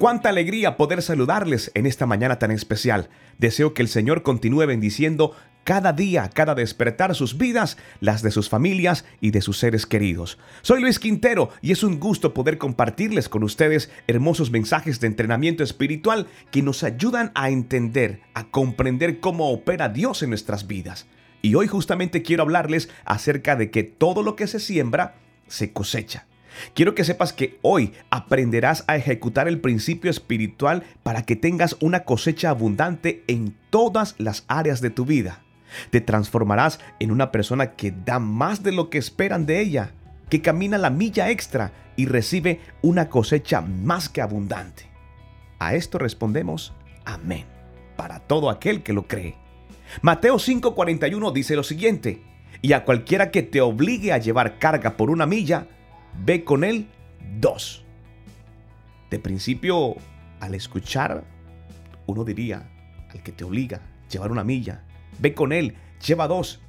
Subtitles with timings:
[0.00, 3.10] Cuánta alegría poder saludarles en esta mañana tan especial.
[3.36, 8.48] Deseo que el Señor continúe bendiciendo cada día, cada despertar sus vidas, las de sus
[8.48, 10.38] familias y de sus seres queridos.
[10.62, 15.62] Soy Luis Quintero y es un gusto poder compartirles con ustedes hermosos mensajes de entrenamiento
[15.62, 21.08] espiritual que nos ayudan a entender, a comprender cómo opera Dios en nuestras vidas.
[21.42, 26.24] Y hoy justamente quiero hablarles acerca de que todo lo que se siembra, se cosecha.
[26.74, 32.04] Quiero que sepas que hoy aprenderás a ejecutar el principio espiritual para que tengas una
[32.04, 35.42] cosecha abundante en todas las áreas de tu vida.
[35.90, 39.92] Te transformarás en una persona que da más de lo que esperan de ella,
[40.28, 44.84] que camina la milla extra y recibe una cosecha más que abundante.
[45.58, 46.72] A esto respondemos
[47.04, 47.44] amén,
[47.96, 49.36] para todo aquel que lo cree.
[50.02, 52.22] Mateo 5:41 dice lo siguiente,
[52.62, 55.66] y a cualquiera que te obligue a llevar carga por una milla,
[56.24, 56.88] ve con él
[57.40, 57.84] dos.
[59.10, 59.96] De principio,
[60.40, 61.24] al escuchar,
[62.06, 62.70] uno diría,
[63.10, 63.80] al que te obliga
[64.10, 64.82] llevar una milla,
[65.18, 66.60] ve con él, lleva dos.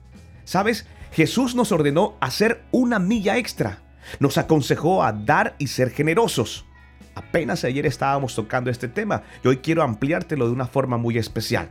[0.44, 0.86] ¿Sabes?
[1.12, 3.80] Jesús nos ordenó hacer una milla extra.
[4.20, 6.66] Nos aconsejó a dar y ser generosos.
[7.14, 11.70] Apenas ayer estábamos tocando este tema y hoy quiero ampliártelo de una forma muy especial.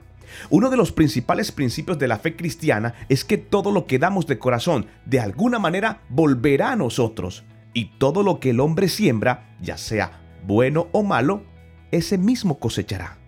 [0.48, 4.26] Uno de los principales principios de la fe cristiana es que todo lo que damos
[4.26, 9.56] de corazón, de alguna manera, volverá a nosotros y todo lo que el hombre siembra,
[9.60, 11.44] ya sea bueno o malo,
[11.90, 13.18] ese mismo cosechará.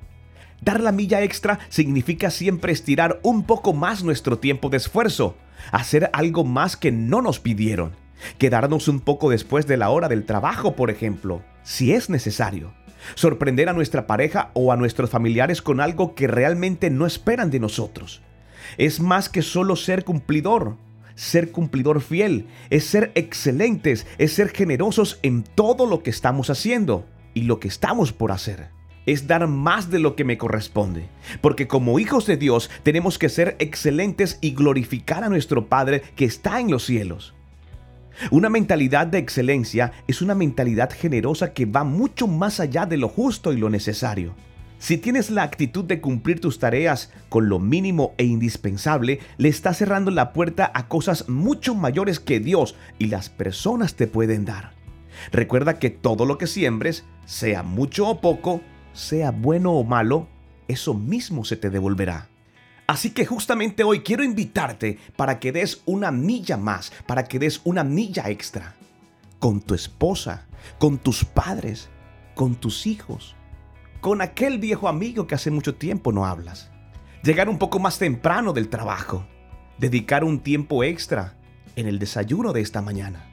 [0.61, 5.37] Dar la milla extra significa siempre estirar un poco más nuestro tiempo de esfuerzo,
[5.73, 7.97] hacer algo más que no nos pidieron,
[8.39, 12.75] quedarnos un poco después de la hora del trabajo, por ejemplo, si es necesario,
[13.15, 17.61] sorprender a nuestra pareja o a nuestros familiares con algo que realmente no esperan de
[17.61, 18.23] nosotros.
[18.79, 20.77] Es más que solo ser cumplidor,
[21.15, 27.07] ser cumplidor fiel, es ser excelentes, es ser generosos en todo lo que estamos haciendo
[27.35, 28.69] y lo que estamos por hacer.
[29.05, 31.09] Es dar más de lo que me corresponde.
[31.41, 36.25] Porque como hijos de Dios tenemos que ser excelentes y glorificar a nuestro Padre que
[36.25, 37.35] está en los cielos.
[38.31, 43.09] Una mentalidad de excelencia es una mentalidad generosa que va mucho más allá de lo
[43.09, 44.35] justo y lo necesario.
[44.83, 49.77] Si tienes la actitud de cumplir tus tareas con lo mínimo e indispensable, le estás
[49.77, 54.73] cerrando la puerta a cosas mucho mayores que Dios y las personas te pueden dar.
[55.31, 58.61] Recuerda que todo lo que siembres, sea mucho o poco,
[58.93, 60.27] sea bueno o malo,
[60.67, 62.29] eso mismo se te devolverá.
[62.89, 67.61] Así que justamente hoy quiero invitarte para que des una milla más, para que des
[67.63, 68.75] una milla extra.
[69.39, 70.49] Con tu esposa,
[70.81, 71.89] con tus padres,
[72.35, 73.37] con tus hijos
[74.03, 76.73] con aquel viejo amigo que hace mucho tiempo no hablas.
[77.23, 79.25] Llegar un poco más temprano del trabajo.
[79.79, 81.37] Dedicar un tiempo extra
[81.77, 83.33] en el desayuno de esta mañana.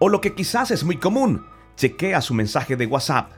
[0.00, 1.46] O lo que quizás es muy común,
[1.76, 3.30] chequea su mensaje de WhatsApp.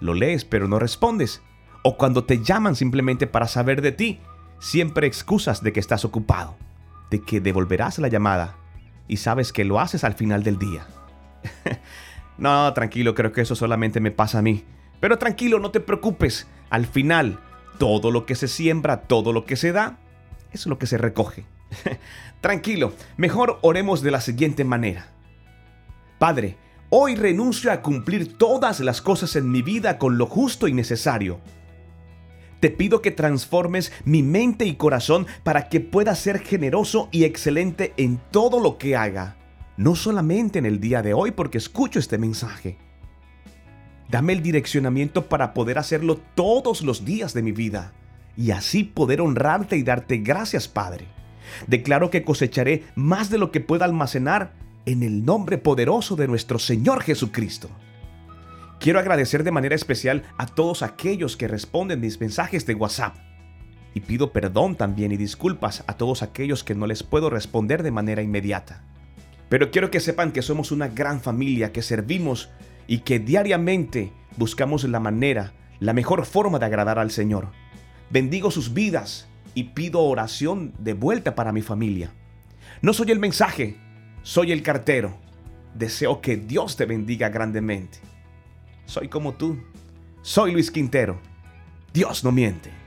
[0.00, 1.42] Lo lees pero no respondes.
[1.84, 4.18] O cuando te llaman simplemente para saber de ti,
[4.58, 6.56] siempre excusas de que estás ocupado,
[7.12, 8.56] de que devolverás la llamada
[9.06, 10.88] y sabes que lo haces al final del día.
[12.36, 14.64] no, tranquilo, creo que eso solamente me pasa a mí.
[15.00, 16.46] Pero tranquilo, no te preocupes.
[16.68, 17.40] Al final,
[17.78, 19.98] todo lo que se siembra, todo lo que se da,
[20.52, 21.44] es lo que se recoge.
[22.40, 25.08] tranquilo, mejor oremos de la siguiente manera.
[26.18, 26.58] Padre,
[26.90, 31.40] hoy renuncio a cumplir todas las cosas en mi vida con lo justo y necesario.
[32.60, 37.94] Te pido que transformes mi mente y corazón para que pueda ser generoso y excelente
[37.96, 39.38] en todo lo que haga.
[39.78, 42.76] No solamente en el día de hoy porque escucho este mensaje
[44.10, 47.92] Dame el direccionamiento para poder hacerlo todos los días de mi vida
[48.36, 51.06] y así poder honrarte y darte gracias, Padre.
[51.68, 54.52] Declaro que cosecharé más de lo que pueda almacenar
[54.86, 57.68] en el nombre poderoso de nuestro Señor Jesucristo.
[58.80, 63.14] Quiero agradecer de manera especial a todos aquellos que responden mis mensajes de WhatsApp.
[63.94, 67.90] Y pido perdón también y disculpas a todos aquellos que no les puedo responder de
[67.90, 68.82] manera inmediata.
[69.48, 72.50] Pero quiero que sepan que somos una gran familia que servimos
[72.86, 77.48] y que diariamente buscamos la manera, la mejor forma de agradar al Señor.
[78.10, 82.12] Bendigo sus vidas y pido oración de vuelta para mi familia.
[82.82, 83.76] No soy el mensaje,
[84.22, 85.16] soy el cartero.
[85.74, 87.98] Deseo que Dios te bendiga grandemente.
[88.86, 89.62] Soy como tú.
[90.22, 91.20] Soy Luis Quintero.
[91.92, 92.79] Dios no miente.